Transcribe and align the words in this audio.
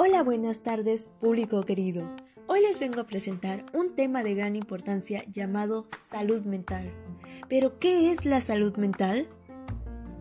Hola, 0.00 0.22
buenas 0.22 0.60
tardes, 0.60 1.10
público 1.20 1.64
querido. 1.64 2.08
Hoy 2.46 2.60
les 2.60 2.78
vengo 2.78 3.00
a 3.00 3.06
presentar 3.08 3.66
un 3.74 3.96
tema 3.96 4.22
de 4.22 4.36
gran 4.36 4.54
importancia 4.54 5.24
llamado 5.24 5.88
salud 5.98 6.46
mental. 6.46 6.92
¿Pero 7.48 7.80
qué 7.80 8.12
es 8.12 8.24
la 8.24 8.40
salud 8.40 8.76
mental? 8.76 9.26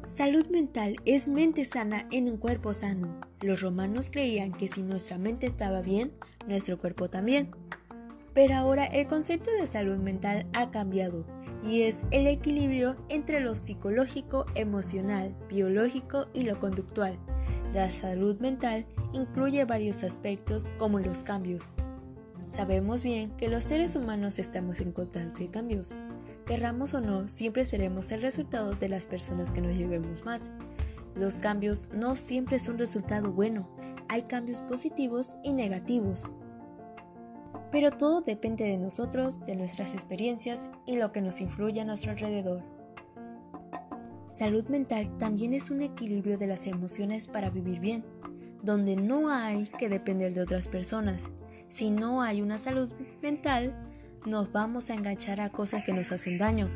Salud 0.07 0.48
mental 0.48 0.96
es 1.05 1.29
mente 1.29 1.64
sana 1.64 2.07
en 2.11 2.28
un 2.28 2.37
cuerpo 2.37 2.74
sano. 2.74 3.21
Los 3.39 3.61
romanos 3.61 4.10
creían 4.11 4.51
que 4.51 4.68
si 4.68 4.82
nuestra 4.82 5.20
mente 5.20 5.46
estaba 5.46 5.84
bien, 5.84 6.12
nuestro 6.48 6.79
cuerpo 6.79 7.12
también. 7.12 7.51
Pero 8.34 8.56
ahora 8.56 8.87
el 8.87 9.06
concepto 9.06 9.51
de 9.51 9.68
salud 9.68 10.00
mental 10.00 10.48
ha 10.54 10.71
cambiado 10.71 11.23
y 11.64 11.84
es 11.84 12.00
el 12.09 12.25
equilibrio 12.25 12.96
entre 13.09 13.42
lo 13.42 13.54
psicológico, 13.54 14.48
emocional, 14.56 15.36
biológico 15.48 16.29
y 16.34 16.46
lo 16.46 16.59
conductual. 16.59 17.20
La 17.77 17.91
salud 17.91 18.39
mental 18.39 18.87
incluye 19.13 19.63
varios 19.63 20.01
aspectos 20.01 20.71
como 20.79 20.97
los 20.97 21.19
cambios. 21.19 21.69
Sabemos 22.50 23.03
bien 23.03 23.37
que 23.37 23.50
los 23.50 23.65
seres 23.65 23.95
humanos 23.95 24.39
estamos 24.39 24.79
en 24.79 24.91
constante 24.91 25.47
cambios. 25.51 25.95
Querramos 26.47 26.95
o 26.95 27.01
no, 27.01 27.27
siempre 27.27 27.65
seremos 27.65 28.11
el 28.11 28.23
resultado 28.23 28.73
de 28.73 28.89
las 28.89 29.05
personas 29.05 29.53
que 29.53 29.61
nos 29.61 29.77
llevemos 29.77 30.25
más. 30.25 30.50
Los 31.13 31.36
cambios 31.36 31.87
no 31.93 32.16
siempre 32.16 32.58
son 32.58 32.80
resultado 32.80 33.31
bueno, 33.31 33.69
hay 34.09 34.23
cambios 34.23 34.62
positivos 34.62 35.36
y 35.44 35.53
negativos. 35.53 36.31
Pero 37.72 37.91
todo 37.91 38.22
depende 38.22 38.64
de 38.64 38.80
nosotros, 38.80 39.45
de 39.45 39.56
nuestras 39.56 39.94
experiencias 39.94 40.72
y 40.88 40.97
lo 40.97 41.12
que 41.12 41.22
nos 41.22 41.41
influye 41.41 41.80
a 41.80 41.86
nuestro 41.86 42.09
alrededor. 42.09 42.77
Salud 44.31 44.67
mental 44.67 45.17
también 45.17 45.53
es 45.53 45.72
un 45.72 45.81
equilibrio 45.81 46.38
de 46.38 46.47
las 46.47 46.67
emociones 46.67 47.28
para 47.28 47.50
vivir 47.50 47.80
bien, 47.80 48.03
donde 48.61 48.95
no 48.95 49.30
hay 49.30 49.67
que 49.80 49.89
depender 49.89 50.34
de 50.34 50.42
otras 50.42 50.67
personas. 50.67 51.30
Si 51.69 51.89
no 51.89 52.22
hay 52.22 52.42
una 52.42 52.58
salud 52.58 52.92
mental, 53.22 53.75
nos 54.25 54.52
vamos 54.52 54.89
a 54.89 54.94
enganchar 54.94 55.39
a 55.39 55.50
cosas 55.50 55.84
que 55.84 55.94
nos 55.94 56.11
hacen 56.11 56.38
daño. 56.38 56.69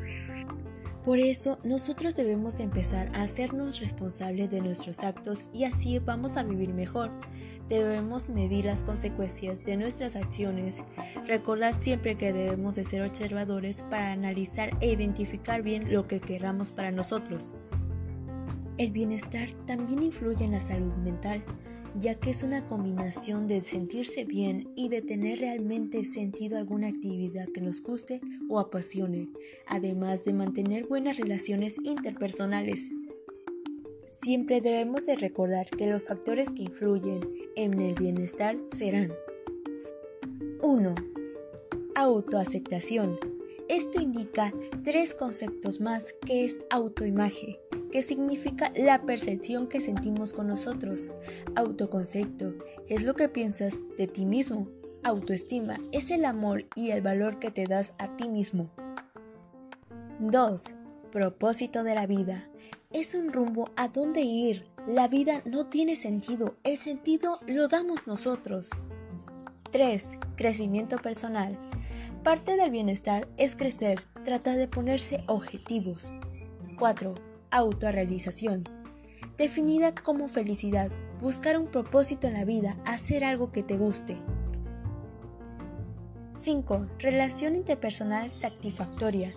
Por 1.04 1.18
eso 1.18 1.58
nosotros 1.64 2.14
debemos 2.14 2.60
empezar 2.60 3.08
a 3.14 3.22
hacernos 3.22 3.80
responsables 3.80 4.48
de 4.50 4.60
nuestros 4.60 5.00
actos 5.00 5.48
y 5.52 5.64
así 5.64 5.98
vamos 5.98 6.36
a 6.36 6.44
vivir 6.44 6.72
mejor. 6.72 7.10
Debemos 7.68 8.28
medir 8.28 8.66
las 8.66 8.84
consecuencias 8.84 9.64
de 9.64 9.76
nuestras 9.76 10.14
acciones, 10.14 10.84
recordar 11.26 11.74
siempre 11.74 12.16
que 12.16 12.32
debemos 12.32 12.76
de 12.76 12.84
ser 12.84 13.02
observadores 13.02 13.82
para 13.82 14.12
analizar 14.12 14.76
e 14.80 14.92
identificar 14.92 15.62
bien 15.62 15.92
lo 15.92 16.06
que 16.06 16.20
queramos 16.20 16.70
para 16.70 16.92
nosotros. 16.92 17.52
El 18.78 18.92
bienestar 18.92 19.48
también 19.66 20.04
influye 20.04 20.44
en 20.44 20.52
la 20.52 20.60
salud 20.60 20.92
mental 20.94 21.44
ya 22.00 22.14
que 22.14 22.30
es 22.30 22.42
una 22.42 22.66
combinación 22.66 23.46
de 23.46 23.60
sentirse 23.60 24.24
bien 24.24 24.72
y 24.76 24.88
de 24.88 25.02
tener 25.02 25.40
realmente 25.40 26.04
sentido 26.04 26.58
alguna 26.58 26.88
actividad 26.88 27.48
que 27.48 27.60
nos 27.60 27.82
guste 27.82 28.20
o 28.48 28.58
apasione, 28.58 29.28
además 29.66 30.24
de 30.24 30.32
mantener 30.32 30.86
buenas 30.86 31.18
relaciones 31.18 31.76
interpersonales. 31.84 32.90
Siempre 34.22 34.60
debemos 34.60 35.04
de 35.06 35.16
recordar 35.16 35.66
que 35.68 35.86
los 35.86 36.04
factores 36.04 36.50
que 36.50 36.62
influyen 36.62 37.28
en 37.56 37.80
el 37.80 37.94
bienestar 37.94 38.56
serán 38.76 39.12
1. 40.62 40.94
Autoaceptación. 41.94 43.18
Esto 43.68 44.00
indica 44.00 44.52
tres 44.84 45.14
conceptos 45.14 45.80
más 45.80 46.14
que 46.26 46.44
es 46.44 46.60
autoimagen 46.70 47.56
que 47.92 48.02
significa 48.02 48.72
la 48.74 49.02
percepción 49.02 49.68
que 49.68 49.82
sentimos 49.82 50.32
con 50.32 50.48
nosotros. 50.48 51.12
Autoconcepto 51.54 52.54
es 52.88 53.02
lo 53.02 53.14
que 53.14 53.28
piensas 53.28 53.74
de 53.98 54.08
ti 54.08 54.24
mismo. 54.24 54.66
Autoestima 55.04 55.78
es 55.92 56.10
el 56.10 56.24
amor 56.24 56.64
y 56.74 56.90
el 56.90 57.02
valor 57.02 57.38
que 57.38 57.50
te 57.50 57.66
das 57.66 57.92
a 57.98 58.16
ti 58.16 58.28
mismo. 58.28 58.70
2. 60.20 60.62
Propósito 61.12 61.84
de 61.84 61.94
la 61.94 62.06
vida. 62.06 62.48
Es 62.90 63.14
un 63.14 63.30
rumbo 63.30 63.70
a 63.76 63.88
dónde 63.88 64.22
ir. 64.22 64.64
La 64.86 65.06
vida 65.06 65.42
no 65.44 65.66
tiene 65.66 65.94
sentido, 65.94 66.56
el 66.64 66.78
sentido 66.78 67.40
lo 67.46 67.68
damos 67.68 68.06
nosotros. 68.06 68.70
3. 69.70 70.04
Crecimiento 70.36 70.96
personal. 70.96 71.58
Parte 72.24 72.56
del 72.56 72.70
bienestar 72.70 73.28
es 73.36 73.54
crecer, 73.54 74.02
tratar 74.24 74.56
de 74.56 74.68
ponerse 74.68 75.24
objetivos. 75.26 76.10
4 76.78 77.31
autorrealización, 77.52 78.64
definida 79.38 79.94
como 79.94 80.26
felicidad, 80.28 80.90
buscar 81.20 81.56
un 81.56 81.68
propósito 81.68 82.26
en 82.26 82.34
la 82.34 82.44
vida, 82.44 82.76
hacer 82.84 83.22
algo 83.22 83.52
que 83.52 83.62
te 83.62 83.76
guste. 83.76 84.18
5. 86.36 86.86
Relación 86.98 87.54
interpersonal 87.54 88.32
satisfactoria. 88.32 89.32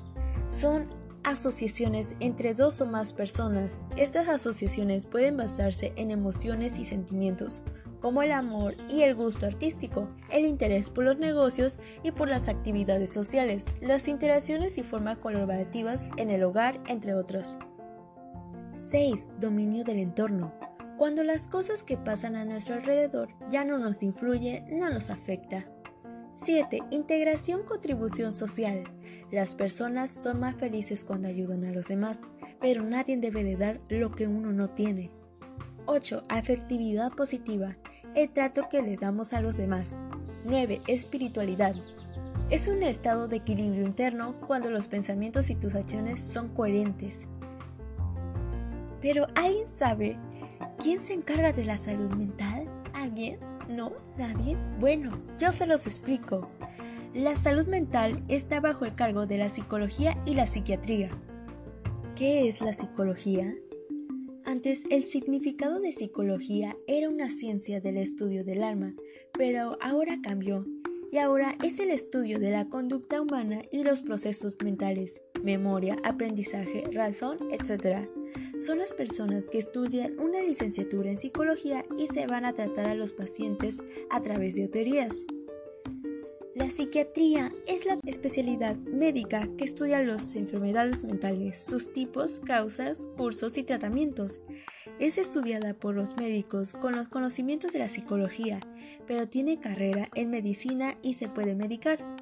Son 0.49 0.87
asociaciones 1.23 2.15
entre 2.19 2.53
dos 2.53 2.81
o 2.81 2.85
más 2.85 3.13
personas. 3.13 3.81
Estas 3.97 4.29
asociaciones 4.29 5.05
pueden 5.05 5.37
basarse 5.37 5.93
en 5.95 6.09
emociones 6.09 6.79
y 6.79 6.85
sentimientos, 6.85 7.61
como 8.01 8.21
el 8.21 8.31
amor 8.31 8.75
y 8.87 9.01
el 9.01 9.15
gusto 9.15 9.45
artístico, 9.45 10.09
el 10.29 10.45
interés 10.45 10.89
por 10.89 11.03
los 11.03 11.17
negocios 11.17 11.77
y 12.03 12.11
por 12.11 12.29
las 12.29 12.47
actividades 12.47 13.11
sociales, 13.11 13.65
las 13.81 14.07
interacciones 14.07 14.77
y 14.77 14.83
formas 14.83 15.17
colaborativas 15.17 16.09
en 16.17 16.29
el 16.29 16.43
hogar, 16.43 16.79
entre 16.87 17.13
otros. 17.13 17.57
6. 18.77 19.15
Dominio 19.39 19.83
del 19.83 19.99
entorno. 19.99 20.53
Cuando 20.97 21.23
las 21.23 21.47
cosas 21.47 21.83
que 21.83 21.97
pasan 21.97 22.35
a 22.35 22.45
nuestro 22.45 22.75
alrededor 22.75 23.29
ya 23.49 23.63
no 23.63 23.77
nos 23.77 24.03
influyen, 24.03 24.65
no 24.79 24.89
nos 24.89 25.09
afecta. 25.09 25.65
7. 26.35 26.79
Integración 26.91 27.63
contribución 27.63 28.33
social. 28.33 28.83
Las 29.31 29.55
personas 29.55 30.11
son 30.11 30.39
más 30.39 30.55
felices 30.55 31.03
cuando 31.03 31.27
ayudan 31.27 31.63
a 31.63 31.71
los 31.71 31.87
demás, 31.87 32.19
pero 32.59 32.83
nadie 32.83 33.17
debe 33.17 33.43
de 33.43 33.55
dar 33.55 33.81
lo 33.89 34.11
que 34.11 34.27
uno 34.27 34.51
no 34.51 34.69
tiene. 34.69 35.11
8. 35.85 36.23
Afectividad 36.27 37.11
positiva. 37.11 37.77
El 38.13 38.31
trato 38.31 38.67
que 38.69 38.81
le 38.81 38.97
damos 38.97 39.33
a 39.33 39.41
los 39.41 39.57
demás. 39.57 39.93
9. 40.45 40.81
Espiritualidad. 40.87 41.75
Es 42.49 42.67
un 42.67 42.83
estado 42.83 43.27
de 43.27 43.37
equilibrio 43.37 43.83
interno 43.83 44.39
cuando 44.45 44.69
los 44.69 44.87
pensamientos 44.87 45.49
y 45.49 45.55
tus 45.55 45.75
acciones 45.75 46.21
son 46.21 46.49
coherentes. 46.49 47.27
Pero 49.05 49.27
¿alguien 49.35 49.69
sabe 49.69 50.17
quién 50.81 50.99
se 50.99 51.13
encarga 51.13 51.53
de 51.53 51.63
la 51.63 51.77
salud 51.77 52.09
mental? 52.15 52.67
¿Alguien? 52.95 53.37
¿No? 53.69 53.91
¿Nadie? 54.17 54.57
Bueno, 54.79 55.21
yo 55.37 55.51
se 55.51 55.67
los 55.67 55.85
explico. 55.85 56.49
La 57.13 57.35
salud 57.35 57.67
mental 57.67 58.23
está 58.29 58.61
bajo 58.61 58.83
el 58.83 58.95
cargo 58.95 59.27
de 59.27 59.37
la 59.37 59.49
psicología 59.49 60.17
y 60.25 60.33
la 60.33 60.47
psiquiatría. 60.47 61.11
¿Qué 62.15 62.49
es 62.49 62.61
la 62.61 62.73
psicología? 62.73 63.53
Antes 64.43 64.85
el 64.89 65.03
significado 65.03 65.79
de 65.79 65.91
psicología 65.91 66.75
era 66.87 67.07
una 67.07 67.29
ciencia 67.29 67.81
del 67.81 67.97
estudio 67.97 68.43
del 68.43 68.63
alma, 68.63 68.95
pero 69.33 69.77
ahora 69.83 70.17
cambió 70.23 70.65
y 71.11 71.19
ahora 71.19 71.55
es 71.63 71.77
el 71.77 71.91
estudio 71.91 72.39
de 72.39 72.49
la 72.49 72.69
conducta 72.69 73.21
humana 73.21 73.61
y 73.71 73.83
los 73.83 74.01
procesos 74.01 74.55
mentales, 74.63 75.21
memoria, 75.43 75.95
aprendizaje, 76.03 76.85
razón, 76.91 77.37
etc 77.51 78.09
son 78.59 78.79
las 78.79 78.93
personas 78.93 79.47
que 79.49 79.59
estudian 79.59 80.19
una 80.19 80.41
licenciatura 80.41 81.09
en 81.09 81.17
psicología 81.17 81.85
y 81.97 82.07
se 82.07 82.27
van 82.27 82.45
a 82.45 82.53
tratar 82.53 82.87
a 82.87 82.95
los 82.95 83.11
pacientes 83.11 83.77
a 84.09 84.21
través 84.21 84.55
de 84.55 84.67
teorías. 84.67 85.15
La 86.55 86.69
psiquiatría 86.69 87.51
es 87.67 87.85
la 87.85 87.99
especialidad 88.05 88.77
médica 88.77 89.49
que 89.57 89.65
estudia 89.65 90.01
las 90.01 90.35
enfermedades 90.37 91.03
mentales, 91.03 91.61
sus 91.61 91.91
tipos, 91.91 92.39
causas, 92.39 93.09
cursos 93.17 93.57
y 93.57 93.63
tratamientos. 93.63 94.39
Es 94.97 95.17
estudiada 95.17 95.73
por 95.73 95.95
los 95.95 96.15
médicos 96.15 96.71
con 96.71 96.95
los 96.95 97.09
conocimientos 97.09 97.73
de 97.73 97.79
la 97.79 97.89
psicología, 97.89 98.61
pero 99.05 99.27
tiene 99.27 99.59
carrera 99.59 100.09
en 100.15 100.29
medicina 100.29 100.97
y 101.01 101.15
se 101.15 101.27
puede 101.27 101.55
medicar. 101.55 102.14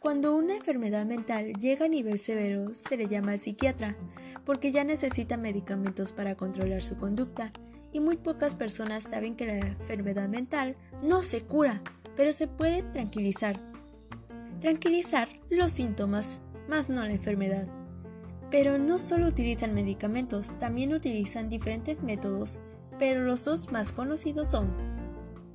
Cuando 0.00 0.36
una 0.36 0.54
enfermedad 0.54 1.04
mental 1.06 1.54
llega 1.54 1.86
a 1.86 1.88
nivel 1.88 2.20
severo, 2.20 2.72
se 2.72 2.96
le 2.96 3.08
llama 3.08 3.32
al 3.32 3.40
psiquiatra 3.40 3.96
porque 4.44 4.70
ya 4.70 4.84
necesita 4.84 5.36
medicamentos 5.36 6.12
para 6.12 6.36
controlar 6.36 6.84
su 6.84 6.96
conducta 6.96 7.52
y 7.92 7.98
muy 7.98 8.16
pocas 8.16 8.54
personas 8.54 9.02
saben 9.02 9.34
que 9.34 9.46
la 9.46 9.58
enfermedad 9.58 10.28
mental 10.28 10.76
no 11.02 11.22
se 11.22 11.40
cura, 11.40 11.82
pero 12.16 12.32
se 12.32 12.46
puede 12.46 12.84
tranquilizar. 12.84 13.60
Tranquilizar 14.60 15.28
los 15.50 15.72
síntomas, 15.72 16.38
más 16.68 16.88
no 16.88 17.04
la 17.04 17.12
enfermedad. 17.12 17.66
Pero 18.52 18.78
no 18.78 18.98
solo 18.98 19.26
utilizan 19.26 19.74
medicamentos, 19.74 20.56
también 20.60 20.94
utilizan 20.94 21.48
diferentes 21.48 22.00
métodos, 22.04 22.60
pero 23.00 23.24
los 23.24 23.44
dos 23.44 23.72
más 23.72 23.90
conocidos 23.90 24.48
son 24.48 24.70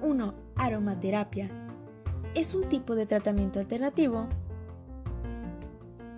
1. 0.02 0.36
Aromaterapia. 0.56 1.63
Es 2.36 2.56
un 2.56 2.68
tipo 2.68 2.96
de 2.96 3.06
tratamiento 3.06 3.60
alternativo 3.60 4.28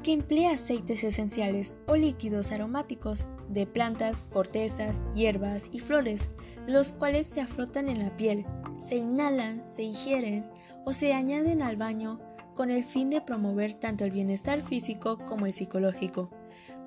que 0.01 0.13
emplea 0.13 0.51
aceites 0.51 1.03
esenciales 1.03 1.77
o 1.87 1.95
líquidos 1.97 2.53
aromáticos 2.53 3.25
de 3.49 3.67
plantas, 3.67 4.23
cortezas, 4.31 5.01
hierbas 5.13 5.67
y 5.73 5.79
flores, 5.79 6.29
los 6.67 6.93
cuales 6.93 7.27
se 7.27 7.41
afrotan 7.41 7.89
en 7.89 7.99
la 7.99 8.15
piel, 8.15 8.45
se 8.79 8.95
inhalan, 8.95 9.63
se 9.73 9.83
ingieren 9.83 10.49
o 10.85 10.93
se 10.93 11.13
añaden 11.13 11.61
al 11.61 11.75
baño 11.75 12.21
con 12.55 12.71
el 12.71 12.85
fin 12.85 13.09
de 13.09 13.19
promover 13.19 13.73
tanto 13.73 14.05
el 14.05 14.11
bienestar 14.11 14.61
físico 14.61 15.17
como 15.17 15.47
el 15.47 15.53
psicológico, 15.53 16.29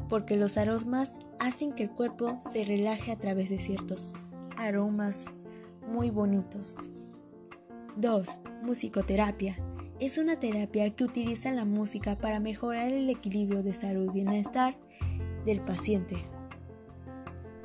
porque 0.08 0.36
los 0.36 0.56
aromas 0.56 1.18
hacen 1.38 1.72
que 1.72 1.82
el 1.82 1.90
cuerpo 1.90 2.38
se 2.50 2.64
relaje 2.64 3.12
a 3.12 3.18
través 3.18 3.50
de 3.50 3.58
ciertos 3.58 4.14
aromas 4.56 5.26
muy 5.86 6.10
bonitos. 6.10 6.76
2. 8.00 8.38
Musicoterapia. 8.62 9.56
Es 9.98 10.18
una 10.18 10.38
terapia 10.38 10.88
que 10.94 11.02
utiliza 11.02 11.50
la 11.50 11.64
música 11.64 12.16
para 12.16 12.38
mejorar 12.38 12.86
el 12.86 13.10
equilibrio 13.10 13.64
de 13.64 13.74
salud 13.74 14.10
y 14.10 14.22
bienestar 14.22 14.76
del 15.44 15.60
paciente. 15.62 16.14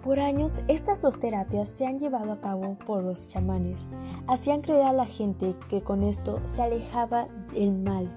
Por 0.01 0.19
años, 0.19 0.51
estas 0.67 1.03
dos 1.03 1.19
terapias 1.19 1.69
se 1.69 1.85
han 1.85 1.99
llevado 1.99 2.31
a 2.31 2.41
cabo 2.41 2.79
por 2.79 3.03
los 3.03 3.27
chamanes. 3.27 3.85
Hacían 4.25 4.61
creer 4.61 4.87
a 4.87 4.93
la 4.93 5.05
gente 5.05 5.55
que 5.69 5.83
con 5.83 6.01
esto 6.01 6.41
se 6.45 6.63
alejaba 6.63 7.27
del 7.53 7.77
mal, 7.77 8.11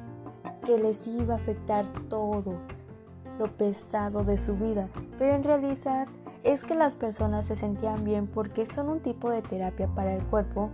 que 0.64 0.78
les 0.78 1.06
iba 1.06 1.34
a 1.34 1.36
afectar 1.36 1.84
todo 2.08 2.62
lo 3.38 3.54
pesado 3.58 4.24
de 4.24 4.38
su 4.38 4.56
vida, 4.56 4.88
pero 5.18 5.34
en 5.34 5.44
realidad 5.44 6.08
es 6.44 6.62
que 6.62 6.76
las 6.76 6.96
personas 6.96 7.46
se 7.46 7.56
sentían 7.56 8.04
bien 8.04 8.26
porque 8.26 8.64
son 8.64 8.88
un 8.88 9.00
tipo 9.00 9.30
de 9.30 9.42
terapia 9.42 9.88
para 9.88 10.14
el 10.14 10.24
cuerpo 10.24 10.70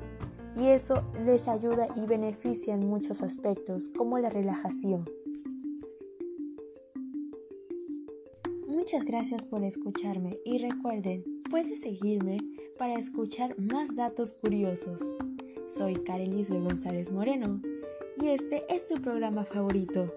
y 0.56 0.68
eso 0.68 1.02
les 1.24 1.48
ayuda 1.48 1.88
y 1.96 2.06
beneficia 2.06 2.74
en 2.74 2.86
muchos 2.86 3.22
aspectos 3.22 3.88
como 3.88 4.18
la 4.18 4.28
relajación. 4.28 5.08
Muchas 8.68 9.04
gracias 9.04 9.46
por 9.46 9.62
escucharme 9.62 10.38
y 10.44 10.58
recuerden, 10.58 11.24
puedes 11.50 11.80
seguirme 11.80 12.38
para 12.78 12.94
escuchar 12.94 13.58
más 13.58 13.94
datos 13.94 14.32
curiosos. 14.32 15.00
Soy 15.68 15.94
Karen 16.02 16.42
González 16.64 17.10
Moreno 17.12 17.62
y 18.20 18.28
este 18.28 18.64
es 18.68 18.86
tu 18.86 19.00
programa 19.00 19.44
favorito. 19.44 20.12